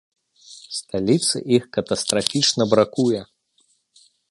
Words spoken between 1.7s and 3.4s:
катастрафічна бракуе.